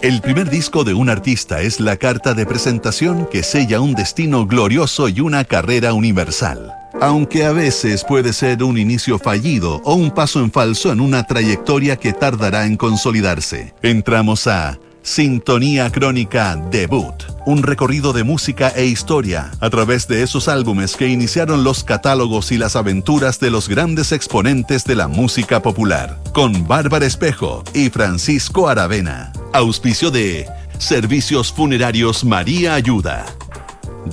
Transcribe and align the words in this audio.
El 0.00 0.20
primer 0.20 0.48
disco 0.48 0.84
de 0.84 0.94
un 0.94 1.10
artista 1.10 1.60
es 1.60 1.80
la 1.80 1.96
carta 1.96 2.32
de 2.32 2.46
presentación 2.46 3.26
que 3.26 3.42
sella 3.42 3.80
un 3.80 3.94
destino 3.94 4.46
glorioso 4.46 5.08
y 5.08 5.20
una 5.20 5.42
carrera 5.42 5.92
universal. 5.92 6.72
Aunque 7.00 7.44
a 7.44 7.50
veces 7.50 8.04
puede 8.04 8.32
ser 8.32 8.62
un 8.62 8.78
inicio 8.78 9.18
fallido 9.18 9.80
o 9.84 9.94
un 9.94 10.12
paso 10.12 10.38
en 10.38 10.52
falso 10.52 10.92
en 10.92 11.00
una 11.00 11.24
trayectoria 11.24 11.96
que 11.96 12.12
tardará 12.12 12.64
en 12.66 12.76
consolidarse. 12.76 13.74
Entramos 13.82 14.46
a 14.46 14.78
Sintonía 15.08 15.90
Crónica 15.90 16.54
Debut, 16.70 17.14
un 17.46 17.62
recorrido 17.62 18.12
de 18.12 18.24
música 18.24 18.68
e 18.76 18.84
historia 18.84 19.50
a 19.58 19.70
través 19.70 20.06
de 20.06 20.22
esos 20.22 20.48
álbumes 20.48 20.96
que 20.96 21.08
iniciaron 21.08 21.64
los 21.64 21.82
catálogos 21.82 22.52
y 22.52 22.58
las 22.58 22.76
aventuras 22.76 23.40
de 23.40 23.50
los 23.50 23.70
grandes 23.70 24.12
exponentes 24.12 24.84
de 24.84 24.94
la 24.94 25.08
música 25.08 25.62
popular, 25.62 26.20
con 26.34 26.68
Bárbara 26.68 27.06
Espejo 27.06 27.64
y 27.72 27.88
Francisco 27.88 28.68
Aravena. 28.68 29.32
Auspicio 29.54 30.10
de 30.10 30.46
Servicios 30.78 31.52
Funerarios 31.52 32.22
María 32.22 32.74
Ayuda. 32.74 33.24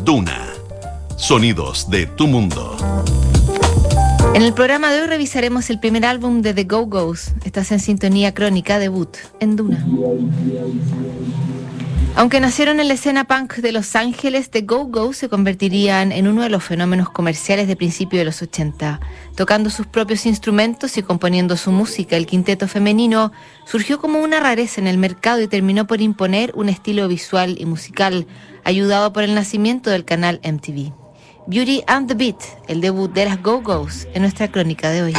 Duna. 0.06 0.48
Sonidos 1.18 1.90
de 1.90 2.08
tu 2.08 2.26
mundo. 2.26 2.78
En 4.36 4.42
el 4.42 4.54
programa 4.54 4.92
de 4.92 5.02
hoy 5.02 5.08
revisaremos 5.08 5.70
el 5.70 5.80
primer 5.80 6.06
álbum 6.06 6.42
de 6.42 6.54
The 6.54 6.66
Go-Go's. 6.66 7.32
Estás 7.46 7.72
en 7.72 7.80
sintonía 7.80 8.34
crónica 8.34 8.80
debut 8.80 9.16
en 9.40 9.56
Duna. 9.56 9.88
Aunque 12.18 12.42
nacieron 12.42 12.82
en 12.82 12.90
la 12.90 12.96
escena 12.96 13.24
punk 13.24 13.54
de 13.56 13.72
Los 13.72 13.96
Ángeles, 13.96 14.50
The 14.50 14.64
Go-Go 14.64 15.14
se 15.14 15.30
convertirían 15.30 16.12
en 16.12 16.28
uno 16.28 16.42
de 16.42 16.50
los 16.50 16.66
fenómenos 16.66 17.10
comerciales 17.12 17.70
de 17.70 17.78
principio 17.78 18.20
de 18.20 18.26
los 18.26 18.42
80. 18.42 19.00
Tocando 19.36 19.70
sus 19.70 19.88
propios 19.88 20.26
instrumentos 20.26 20.98
y 20.98 21.02
componiendo 21.02 21.56
su 21.56 21.72
música, 21.72 22.18
el 22.18 22.26
quinteto 22.26 22.68
femenino 22.68 23.32
surgió 23.66 24.00
como 24.02 24.20
una 24.20 24.42
rareza 24.42 24.82
en 24.82 24.88
el 24.88 24.98
mercado 24.98 25.40
y 25.44 25.48
terminó 25.48 25.88
por 25.88 26.02
imponer 26.02 26.52
un 26.56 26.68
estilo 26.68 27.08
visual 27.08 27.56
y 27.58 27.66
musical, 27.66 28.28
ayudado 28.66 29.14
por 29.14 29.24
el 29.24 29.34
nacimiento 29.34 29.92
del 29.92 30.04
canal 30.04 30.42
MTV. 30.44 31.05
Beauty 31.48 31.84
and 31.86 32.08
the 32.08 32.16
Beat, 32.16 32.38
el 32.68 32.82
debut 32.82 33.08
de 33.14 33.26
las 33.26 33.40
Go-Go's 33.40 34.08
en 34.16 34.24
nuestra 34.24 34.48
crónica 34.52 34.90
de 34.90 35.04
hoy. 35.04 35.14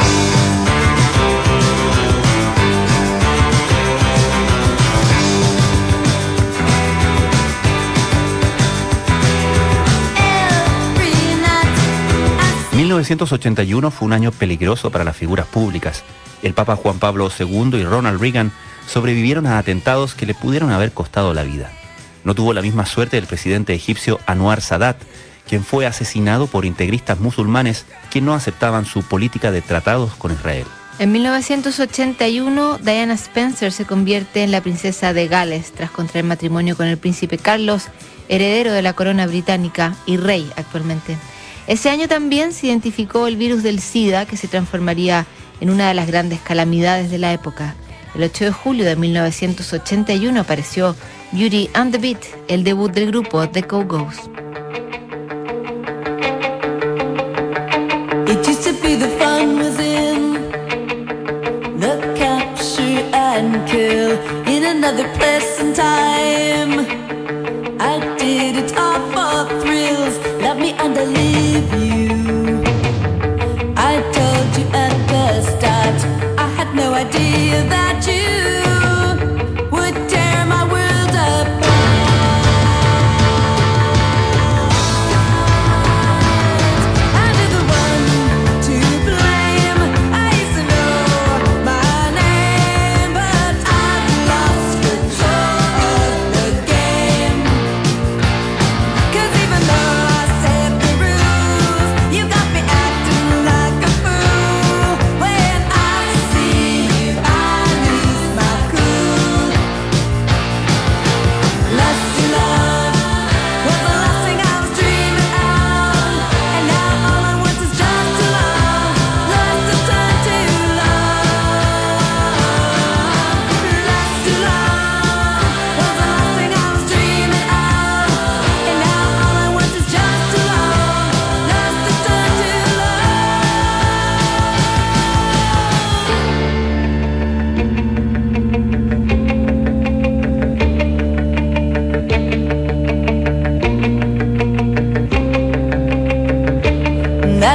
...1981 12.72 13.90
fue 13.90 14.06
un 14.06 14.12
año 14.12 14.33
peligroso 14.33 14.90
para 14.90 15.05
las 15.05 15.16
figuras 15.16 15.46
públicas. 15.46 16.02
El 16.42 16.55
Papa 16.55 16.77
Juan 16.77 16.98
Pablo 16.98 17.30
II 17.36 17.70
y 17.74 17.84
Ronald 17.84 18.20
Reagan 18.20 18.52
sobrevivieron 18.86 19.46
a 19.46 19.58
atentados 19.58 20.14
que 20.14 20.27
le 20.27 20.34
pudieron 20.34 20.70
haber 20.70 20.92
costado 20.92 21.34
la 21.34 21.44
vida. 21.44 21.70
No 22.24 22.34
tuvo 22.34 22.52
la 22.52 22.62
misma 22.62 22.84
suerte 22.84 23.16
el 23.16 23.27
presidente 23.27 23.74
egipcio 23.74 24.18
Anwar 24.27 24.61
Sadat, 24.61 24.96
quien 25.48 25.64
fue 25.64 25.86
asesinado 25.86 26.47
por 26.47 26.64
integristas 26.64 27.20
musulmanes 27.20 27.86
que 28.11 28.20
no 28.20 28.34
aceptaban 28.34 28.84
su 28.84 29.02
política 29.02 29.50
de 29.50 29.62
tratados 29.62 30.14
con 30.14 30.33
Israel. 30.33 30.66
En 30.98 31.12
1981, 31.12 32.78
Diana 32.78 33.14
Spencer 33.14 33.70
se 33.70 33.84
convierte 33.84 34.42
en 34.42 34.50
la 34.50 34.62
princesa 34.62 35.12
de 35.12 35.28
Gales 35.28 35.72
tras 35.72 35.91
contraer 35.91 36.24
matrimonio 36.24 36.74
con 36.77 36.86
el 36.86 36.97
príncipe 36.97 37.36
Carlos, 37.36 37.89
heredero 38.28 38.72
de 38.72 38.80
la 38.80 38.94
corona 38.94 39.27
británica 39.27 39.94
y 40.06 40.17
rey 40.17 40.50
actualmente. 40.56 41.19
Ese 41.67 41.91
año 41.91 42.08
también 42.08 42.52
se 42.52 42.69
identificó 42.69 43.27
el 43.27 43.36
virus 43.36 43.62
del 43.62 43.80
SIDA 43.80 44.24
que 44.24 44.36
se 44.36 44.48
transformaría 44.48 45.27
en 45.61 45.69
una 45.70 45.89
de 45.89 45.94
las 45.94 46.06
grandes 46.06 46.41
calamidades 46.41 47.11
de 47.11 47.19
la 47.19 47.33
época. 47.33 47.74
El 48.14 48.22
8 48.22 48.47
de 48.47 48.52
julio 48.52 48.84
de 48.86 48.97
1981 48.97 50.41
apareció 50.41 50.97
Beauty 51.33 51.69
and 51.74 51.92
the 51.92 51.98
Beat, 51.98 52.24
el 52.48 52.64
debut 52.64 52.91
del 52.91 53.08
grupo 53.08 53.47
The 53.48 53.62
Go-Go's. 53.62 54.30
Another 58.46 58.68
place 58.79 58.96
and 63.12 63.68
kill 63.68 64.12
in 64.46 64.64
another 64.64 65.08
present 65.18 65.74
time. 65.77 66.15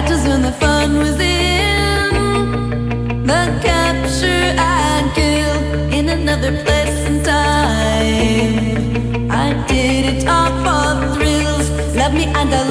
Just 0.08 0.28
when 0.28 0.42
the 0.42 0.52
fun 0.52 0.98
was 0.98 1.20
in 1.20 2.12
the 3.26 3.60
capture 3.64 4.56
I'd 4.58 5.12
kill 5.16 5.94
in 5.94 6.10
another 6.10 6.52
place 6.64 7.06
and 7.10 7.24
time. 7.24 8.82
I 9.32 9.54
did 9.68 10.06
it 10.14 10.28
all 10.28 10.52
for 10.64 11.16
thrills. 11.16 11.70
Love 11.96 12.14
me 12.14 12.26
and 12.26 12.54
I 12.54 12.71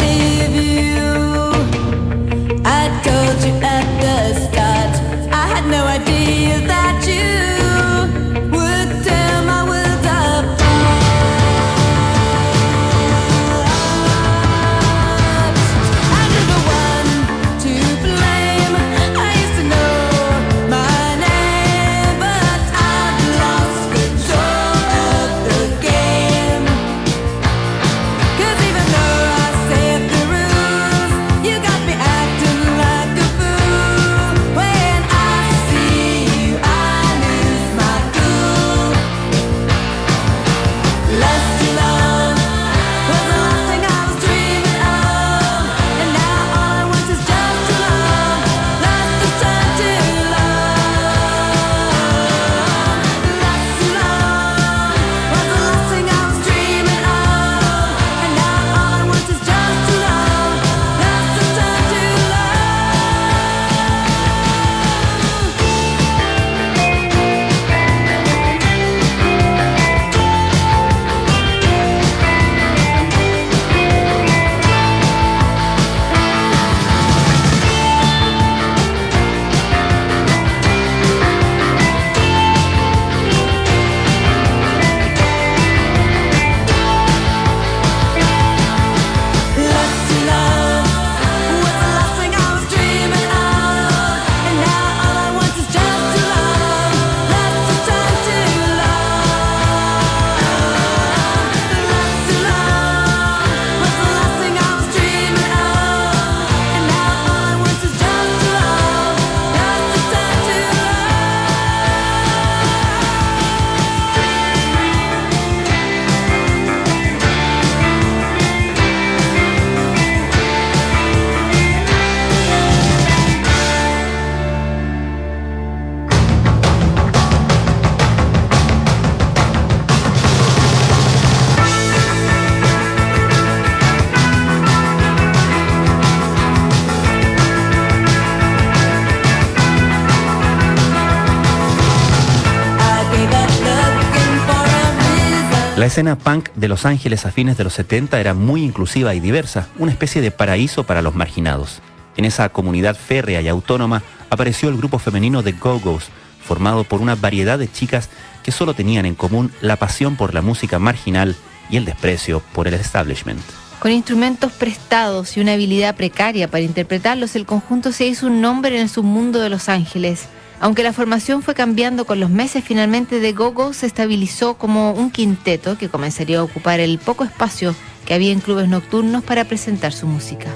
La 145.80 145.86
escena 145.86 146.18
punk 146.18 146.50
de 146.56 146.68
Los 146.68 146.84
Ángeles 146.84 147.24
a 147.24 147.30
fines 147.30 147.56
de 147.56 147.64
los 147.64 147.72
70 147.72 148.20
era 148.20 148.34
muy 148.34 148.62
inclusiva 148.62 149.14
y 149.14 149.20
diversa, 149.20 149.68
una 149.78 149.90
especie 149.90 150.20
de 150.20 150.30
paraíso 150.30 150.84
para 150.84 151.00
los 151.00 151.14
marginados. 151.14 151.80
En 152.18 152.26
esa 152.26 152.50
comunidad 152.50 152.94
férrea 152.94 153.40
y 153.40 153.48
autónoma 153.48 154.02
apareció 154.28 154.68
el 154.68 154.76
grupo 154.76 154.98
femenino 154.98 155.42
de 155.42 155.52
Go-Go's, 155.52 156.08
formado 156.44 156.84
por 156.84 157.00
una 157.00 157.14
variedad 157.14 157.58
de 157.58 157.72
chicas 157.72 158.10
que 158.42 158.52
solo 158.52 158.74
tenían 158.74 159.06
en 159.06 159.14
común 159.14 159.52
la 159.62 159.76
pasión 159.76 160.16
por 160.16 160.34
la 160.34 160.42
música 160.42 160.78
marginal 160.78 161.34
y 161.70 161.78
el 161.78 161.86
desprecio 161.86 162.42
por 162.52 162.68
el 162.68 162.74
establishment. 162.74 163.40
Con 163.78 163.90
instrumentos 163.90 164.52
prestados 164.52 165.38
y 165.38 165.40
una 165.40 165.54
habilidad 165.54 165.96
precaria 165.96 166.50
para 166.50 166.62
interpretarlos, 166.62 167.36
el 167.36 167.46
conjunto 167.46 167.92
se 167.92 168.04
hizo 168.04 168.26
un 168.26 168.42
nombre 168.42 168.76
en 168.76 168.82
el 168.82 168.90
submundo 168.90 169.40
de 169.40 169.48
Los 169.48 169.70
Ángeles. 169.70 170.28
Aunque 170.62 170.82
la 170.82 170.92
formación 170.92 171.42
fue 171.42 171.54
cambiando 171.54 172.04
con 172.04 172.20
los 172.20 172.28
meses, 172.28 172.62
finalmente 172.62 173.18
The 173.18 173.32
Go-Go 173.32 173.72
se 173.72 173.86
estabilizó 173.86 174.58
como 174.58 174.92
un 174.92 175.10
quinteto 175.10 175.78
que 175.78 175.88
comenzaría 175.88 176.40
a 176.40 176.42
ocupar 176.44 176.80
el 176.80 176.98
poco 176.98 177.24
espacio 177.24 177.74
que 178.04 178.12
había 178.12 178.30
en 178.30 178.40
clubes 178.40 178.68
nocturnos 178.68 179.24
para 179.24 179.46
presentar 179.46 179.94
su 179.94 180.06
música. 180.06 180.50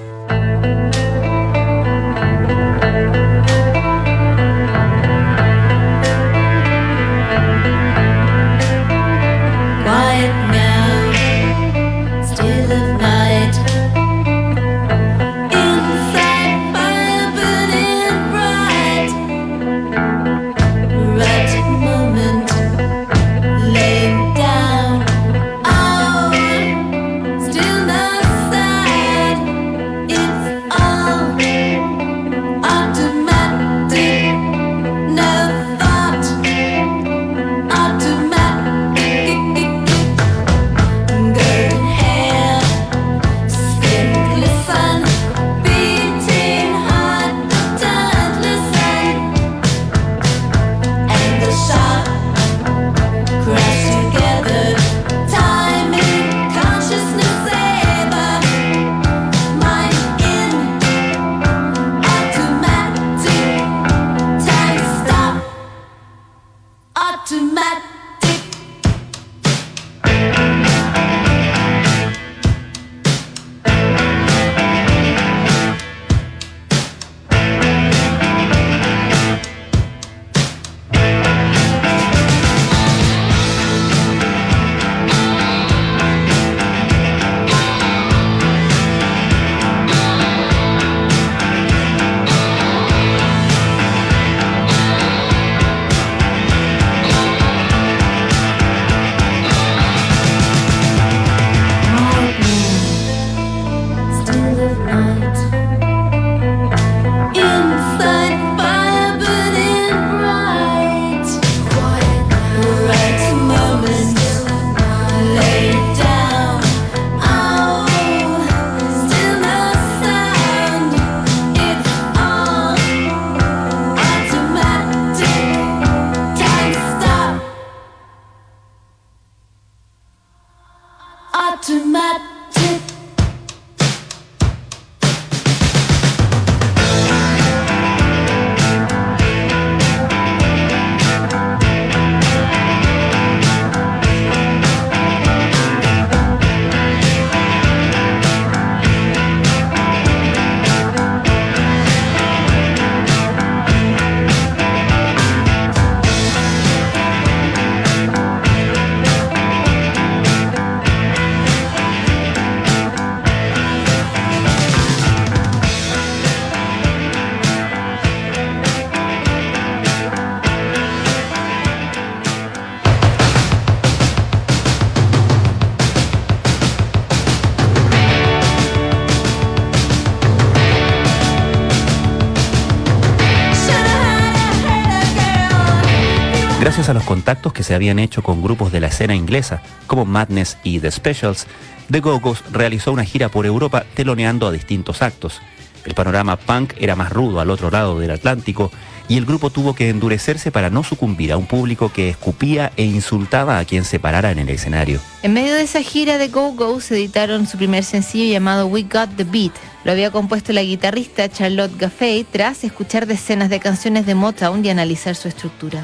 Gracias 186.85 186.97
a 186.97 187.01
los 187.01 187.09
contactos 187.09 187.55
que 187.55 187.63
se 187.63 187.75
habían 187.75 187.99
hecho 187.99 188.23
con 188.23 188.43
grupos 188.43 188.71
de 188.71 188.79
la 188.79 188.89
escena 188.89 189.15
inglesa, 189.15 189.63
como 189.87 190.05
Madness 190.05 190.59
y 190.65 190.81
The 190.81 190.91
Specials, 190.91 191.47
The 191.91 192.01
Go-Go's 192.01 192.45
realizó 192.53 192.93
una 192.93 193.07
gira 193.07 193.31
por 193.31 193.47
Europa 193.47 193.87
teloneando 193.95 194.47
a 194.47 194.53
distintos 194.53 195.01
actos. 195.01 195.41
El 195.87 195.95
panorama 195.95 196.37
punk 196.37 196.75
era 196.77 196.95
más 196.95 197.11
rudo 197.11 197.41
al 197.41 197.49
otro 197.49 197.71
lado 197.71 197.99
del 197.99 198.11
Atlántico 198.11 198.71
y 199.09 199.17
el 199.17 199.25
grupo 199.25 199.49
tuvo 199.49 199.75
que 199.75 199.89
endurecerse 199.89 200.53
para 200.53 200.69
no 200.69 200.85
sucumbir 200.85 201.33
a 201.33 201.39
un 201.39 201.47
público 201.47 201.91
que 201.91 202.11
escupía 202.11 202.71
e 202.77 202.85
insultaba 202.85 203.59
a 203.59 203.65
quien 203.65 203.85
se 203.85 203.99
parara 203.99 204.31
en 204.31 204.41
el 204.41 204.51
escenario. 204.51 205.01
En 205.23 205.33
medio 205.33 205.55
de 205.55 205.63
esa 205.63 205.81
gira 205.81 206.19
de 206.19 206.29
Go-Go 206.29 206.83
se 206.83 206.97
editaron 206.97 207.47
su 207.47 207.57
primer 207.57 207.85
sencillo 207.85 208.31
llamado 208.31 208.67
We 208.67 208.83
Got 208.83 209.17
the 209.17 209.25
Beat. 209.25 209.53
Lo 209.85 209.93
había 209.93 210.11
compuesto 210.11 210.53
la 210.53 210.63
guitarrista 210.63 211.31
Charlotte 211.31 211.79
Gaffey 211.79 212.25
tras 212.25 212.63
escuchar 212.63 213.07
decenas 213.07 213.49
de 213.49 213.59
canciones 213.59 214.05
de 214.05 214.15
Motown 214.15 214.63
y 214.63 214.69
analizar 214.69 215.15
su 215.15 215.29
estructura. 215.29 215.83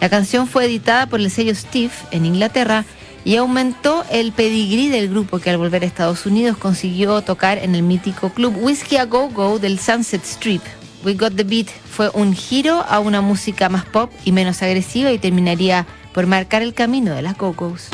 La 0.00 0.08
canción 0.08 0.46
fue 0.46 0.66
editada 0.66 1.06
por 1.06 1.20
el 1.20 1.30
sello 1.30 1.54
Steve 1.54 1.92
en 2.10 2.24
Inglaterra 2.24 2.84
y 3.24 3.36
aumentó 3.36 4.04
el 4.10 4.32
pedigrí 4.32 4.88
del 4.88 5.08
grupo 5.08 5.38
que 5.38 5.50
al 5.50 5.58
volver 5.58 5.82
a 5.82 5.86
Estados 5.86 6.24
Unidos 6.24 6.56
consiguió 6.56 7.20
tocar 7.22 7.58
en 7.58 7.74
el 7.74 7.82
mítico 7.82 8.30
club 8.30 8.56
Whiskey 8.60 8.98
a 8.98 9.04
Go 9.04 9.28
Go 9.28 9.58
del 9.58 9.78
Sunset 9.78 10.24
Strip. 10.24 10.62
We 11.04 11.14
Got 11.14 11.36
the 11.36 11.44
Beat 11.44 11.68
fue 11.68 12.10
un 12.14 12.34
giro 12.34 12.84
a 12.88 13.00
una 13.00 13.20
música 13.20 13.68
más 13.68 13.84
pop 13.84 14.10
y 14.24 14.32
menos 14.32 14.62
agresiva 14.62 15.12
y 15.12 15.18
terminaría 15.18 15.86
por 16.12 16.26
marcar 16.26 16.62
el 16.62 16.74
camino 16.74 17.14
de 17.14 17.22
las 17.22 17.36
Go-Go's. 17.36 17.88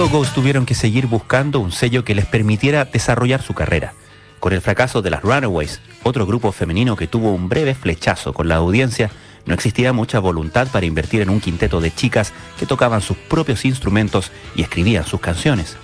Go-Go's 0.00 0.32
tuvieron 0.32 0.64
que 0.64 0.74
seguir 0.74 1.06
buscando 1.08 1.60
un 1.60 1.72
sello 1.72 2.04
que 2.04 2.14
les 2.14 2.24
permitiera 2.24 2.86
desarrollar 2.86 3.42
su 3.42 3.52
carrera. 3.52 3.92
Con 4.38 4.54
el 4.54 4.62
fracaso 4.62 5.02
de 5.02 5.10
las 5.10 5.20
Runaways, 5.20 5.82
otro 6.04 6.24
grupo 6.24 6.52
femenino 6.52 6.96
que 6.96 7.06
tuvo 7.06 7.34
un 7.34 7.50
breve 7.50 7.74
flechazo 7.74 8.32
con 8.32 8.48
la 8.48 8.54
audiencia, 8.54 9.10
no 9.44 9.52
existía 9.52 9.92
mucha 9.92 10.18
voluntad 10.18 10.68
para 10.68 10.86
invertir 10.86 11.20
en 11.20 11.28
un 11.28 11.38
quinteto 11.38 11.82
de 11.82 11.94
chicas 11.94 12.32
que 12.58 12.64
tocaban 12.64 13.02
sus 13.02 13.18
propios 13.18 13.66
instrumentos 13.66 14.32
y 14.56 14.62
escribían 14.62 15.04
sus 15.04 15.20
canciones. 15.20 15.76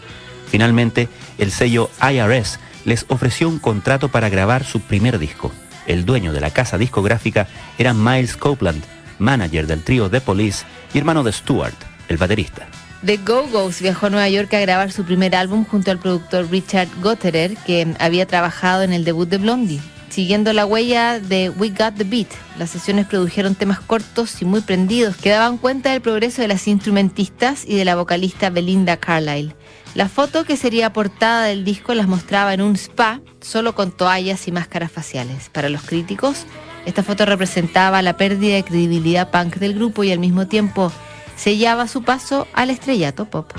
Finalmente, 0.49 1.11
el 1.37 1.50
sello 1.50 1.90
IRS 2.00 2.58
les 2.87 3.04
ofreció 3.08 3.50
un 3.50 3.58
contrato 3.58 4.08
para 4.08 4.30
grabar 4.30 4.64
su 4.64 4.80
primer 4.80 5.18
disco. 5.18 5.52
El 5.87 6.06
dueño 6.06 6.32
de 6.32 6.40
la 6.40 6.54
casa 6.54 6.78
discográfica 6.78 7.49
era 7.76 7.92
Miles 7.92 8.38
Copeland, 8.38 8.82
manager 9.18 9.66
del 9.66 9.82
trío 9.82 10.08
The 10.08 10.23
Police 10.23 10.64
y 10.94 10.99
hermano 10.99 11.23
de 11.23 11.32
Stewart, 11.32 11.76
el 12.08 12.16
baterista. 12.16 12.66
The 13.06 13.18
Go-Go's 13.18 13.80
viajó 13.80 14.06
a 14.06 14.10
Nueva 14.10 14.28
York 14.28 14.52
a 14.54 14.58
grabar 14.58 14.90
su 14.90 15.04
primer 15.04 15.36
álbum 15.36 15.64
junto 15.64 15.92
al 15.92 16.00
productor 16.00 16.50
Richard 16.50 16.88
Gotterer, 17.00 17.56
que 17.58 17.94
había 18.00 18.26
trabajado 18.26 18.82
en 18.82 18.92
el 18.92 19.04
debut 19.04 19.28
de 19.28 19.38
Blondie. 19.38 19.80
Siguiendo 20.08 20.52
la 20.52 20.66
huella 20.66 21.20
de 21.20 21.50
We 21.50 21.68
Got 21.68 21.94
the 21.98 22.02
Beat, 22.02 22.26
las 22.58 22.70
sesiones 22.70 23.06
produjeron 23.06 23.54
temas 23.54 23.78
cortos 23.78 24.42
y 24.42 24.44
muy 24.44 24.60
prendidos 24.60 25.16
que 25.16 25.30
daban 25.30 25.56
cuenta 25.56 25.92
del 25.92 26.00
progreso 26.00 26.42
de 26.42 26.48
las 26.48 26.66
instrumentistas 26.66 27.64
y 27.64 27.76
de 27.76 27.84
la 27.84 27.94
vocalista 27.94 28.50
Belinda 28.50 28.96
Carlisle. 28.96 29.54
La 29.94 30.08
foto 30.08 30.42
que 30.42 30.56
sería 30.56 30.92
portada 30.92 31.44
del 31.44 31.64
disco 31.64 31.94
las 31.94 32.08
mostraba 32.08 32.54
en 32.54 32.60
un 32.60 32.75
spa, 32.75 33.20
solo 33.40 33.76
con 33.76 33.92
toallas 33.92 34.48
y 34.48 34.52
máscaras 34.52 34.90
faciales. 34.90 35.48
Para 35.50 35.68
los 35.68 35.82
críticos, 35.82 36.44
esta 36.86 37.04
foto 37.04 37.25
representaba 37.25 38.02
la 38.02 38.16
pérdida 38.16 38.56
de 38.56 38.64
credibilidad 38.64 39.30
punk 39.30 39.58
del 39.58 39.75
grupo 39.75 40.02
y 40.02 40.10
al 40.10 40.18
mismo 40.18 40.48
tiempo 40.48 40.90
sellaba 41.36 41.86
su 41.86 42.02
paso 42.02 42.48
al 42.52 42.70
estrellato 42.70 43.26
pop. 43.26 43.52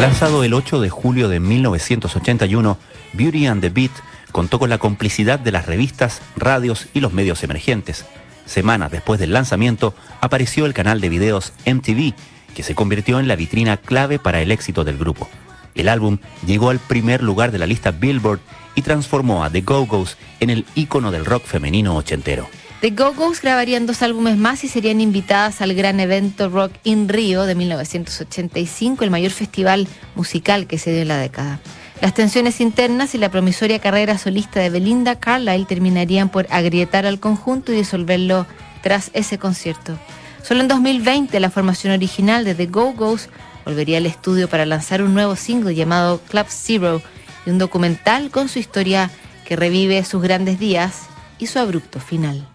Lanzado 0.00 0.44
el 0.44 0.54
8 0.54 0.80
de 0.80 0.90
julio 0.90 1.28
de 1.28 1.40
1981, 1.40 2.78
Beauty 3.14 3.46
and 3.46 3.60
the 3.60 3.68
Beat 3.68 3.90
contó 4.30 4.60
con 4.60 4.70
la 4.70 4.78
complicidad 4.78 5.40
de 5.40 5.50
las 5.50 5.66
revistas, 5.66 6.22
radios 6.36 6.86
y 6.94 7.00
los 7.00 7.12
medios 7.12 7.42
emergentes. 7.42 8.06
Semanas 8.46 8.92
después 8.92 9.18
del 9.18 9.32
lanzamiento, 9.32 9.94
apareció 10.20 10.66
el 10.66 10.72
canal 10.72 11.00
de 11.00 11.08
videos 11.08 11.52
MTV, 11.66 12.14
que 12.54 12.62
se 12.62 12.76
convirtió 12.76 13.18
en 13.18 13.26
la 13.26 13.34
vitrina 13.34 13.76
clave 13.76 14.20
para 14.20 14.40
el 14.40 14.52
éxito 14.52 14.84
del 14.84 14.98
grupo. 14.98 15.28
El 15.74 15.88
álbum 15.88 16.18
llegó 16.46 16.70
al 16.70 16.78
primer 16.78 17.24
lugar 17.24 17.50
de 17.50 17.58
la 17.58 17.66
lista 17.66 17.90
Billboard 17.90 18.38
y 18.76 18.82
transformó 18.82 19.42
a 19.42 19.50
The 19.50 19.62
Go-Go's 19.62 20.16
en 20.38 20.50
el 20.50 20.64
ícono 20.76 21.10
del 21.10 21.24
rock 21.24 21.44
femenino 21.44 21.96
ochentero. 21.96 22.48
The 22.80 22.90
Go-Go's 22.90 23.42
grabarían 23.42 23.86
dos 23.86 24.02
álbumes 24.02 24.36
más 24.36 24.62
y 24.62 24.68
serían 24.68 25.00
invitadas 25.00 25.60
al 25.60 25.74
gran 25.74 25.98
evento 25.98 26.48
Rock 26.48 26.70
in 26.84 27.08
Rio 27.08 27.42
de 27.42 27.56
1985, 27.56 29.02
el 29.02 29.10
mayor 29.10 29.32
festival 29.32 29.88
musical 30.14 30.68
que 30.68 30.78
se 30.78 30.92
dio 30.92 31.02
en 31.02 31.08
la 31.08 31.18
década. 31.18 31.58
Las 32.00 32.14
tensiones 32.14 32.60
internas 32.60 33.16
y 33.16 33.18
la 33.18 33.32
promisoria 33.32 33.80
carrera 33.80 34.16
solista 34.16 34.60
de 34.60 34.70
Belinda 34.70 35.16
Carlisle 35.16 35.66
terminarían 35.66 36.28
por 36.28 36.46
agrietar 36.50 37.04
al 37.04 37.18
conjunto 37.18 37.72
y 37.72 37.76
disolverlo 37.76 38.46
tras 38.80 39.10
ese 39.12 39.38
concierto. 39.38 39.98
Solo 40.44 40.60
en 40.60 40.68
2020 40.68 41.40
la 41.40 41.50
formación 41.50 41.92
original 41.92 42.44
de 42.44 42.54
The 42.54 42.66
Go-Go's 42.66 43.28
volvería 43.64 43.98
al 43.98 44.06
estudio 44.06 44.48
para 44.48 44.66
lanzar 44.66 45.02
un 45.02 45.14
nuevo 45.14 45.34
single 45.34 45.74
llamado 45.74 46.20
Club 46.28 46.46
Zero 46.48 47.02
y 47.44 47.50
un 47.50 47.58
documental 47.58 48.30
con 48.30 48.48
su 48.48 48.60
historia 48.60 49.10
que 49.44 49.56
revive 49.56 50.04
sus 50.04 50.22
grandes 50.22 50.60
días 50.60 51.06
y 51.40 51.48
su 51.48 51.58
abrupto 51.58 51.98
final. 51.98 52.46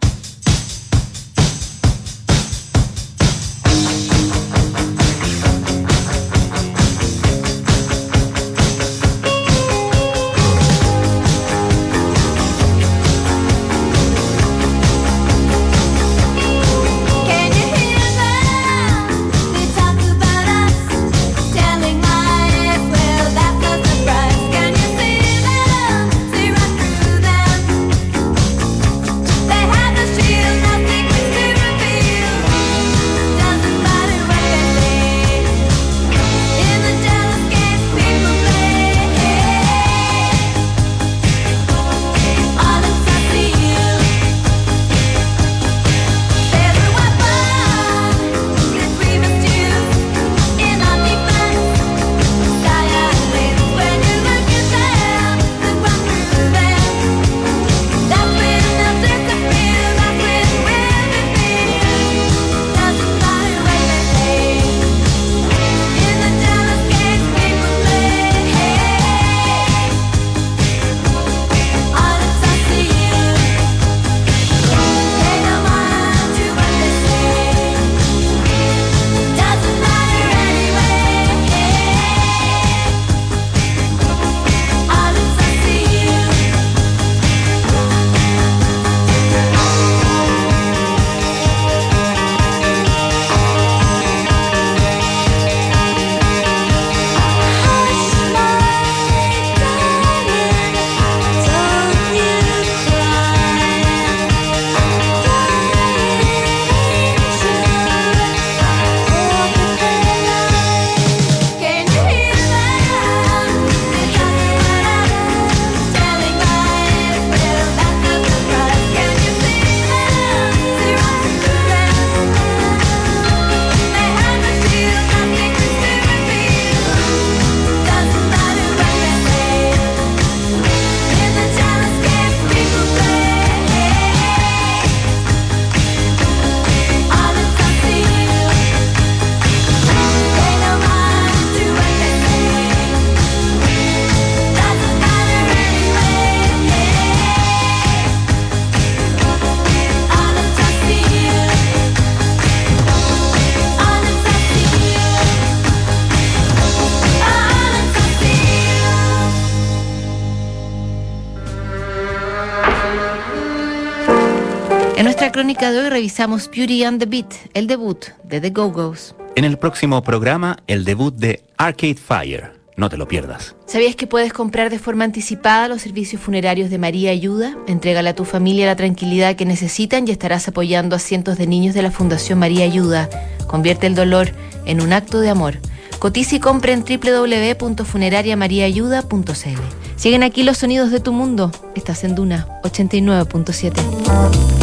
Crónica 165.54 165.72
de 165.72 165.80
hoy 165.82 165.89
revisamos 165.89 166.50
Beauty 166.50 166.84
and 166.84 167.00
the 167.00 167.06
Beat, 167.06 167.32
el 167.54 167.68
debut 167.68 168.06
de 168.24 168.42
The 168.42 168.50
Go-Go's. 168.50 169.13
En 169.36 169.46
el 169.46 169.60
próximo 169.60 170.02
programa, 170.02 170.58
el 170.66 170.84
debut 170.84 171.13
de 171.13 171.44
Arcade 171.58 171.94
Fire. 171.96 172.54
No 172.76 172.89
te 172.89 172.98
lo 172.98 173.08
pierdas. 173.08 173.56
¿Sabías 173.68 173.96
que 173.96 174.08
puedes 174.08 174.34
comprar 174.34 174.72
de 174.72 174.80
forma 174.80 175.04
anticipada 175.04 175.68
los 175.68 175.84
servicios 175.84 176.20
funerarios 176.20 176.72
de 176.72 176.80
María 176.80 177.12
Ayuda? 177.12 177.56
Entrégale 177.68 178.10
a 178.10 178.16
tu 178.16 178.26
familia 178.26 178.66
la 178.66 178.76
tranquilidad 178.76 179.36
que 179.36 179.46
necesitan 179.46 180.08
y 180.08 180.12
estarás 180.12 180.48
apoyando 180.48 180.96
a 180.96 181.00
cientos 181.00 181.38
de 181.38 181.46
niños 181.46 181.76
de 181.76 181.84
la 181.84 181.92
Fundación 181.92 182.39
María 182.39 182.66
Ayuda. 182.66 183.08
Convierte 183.46 183.86
el 183.86 183.94
dolor 183.94 184.32
en 184.66 184.82
un 184.82 184.92
acto 184.92 185.20
de 185.20 185.30
amor. 185.30 185.60
Cotiza 186.00 186.38
y 186.38 186.39
compra 186.39 186.74
en 186.74 186.84
www.funerariamariaayuda.cl. 186.84 189.62
Siguen 189.98 190.24
aquí 190.24 190.42
los 190.42 190.58
sonidos 190.58 190.89
de 190.89 191.00
tu 191.00 191.13
mundo. 191.13 191.52
Estás 191.76 192.04
en 192.04 192.16
Duna 192.16 192.48
89.7. 192.63 194.62